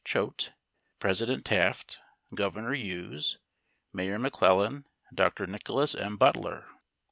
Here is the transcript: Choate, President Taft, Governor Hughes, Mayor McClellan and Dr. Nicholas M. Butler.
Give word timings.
Choate, 0.03 0.51
President 0.97 1.45
Taft, 1.45 1.99
Governor 2.33 2.73
Hughes, 2.73 3.37
Mayor 3.93 4.17
McClellan 4.17 4.87
and 5.09 5.15
Dr. 5.15 5.45
Nicholas 5.45 5.93
M. 5.93 6.17
Butler. 6.17 6.65